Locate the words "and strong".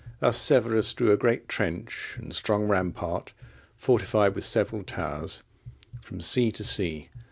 2.19-2.67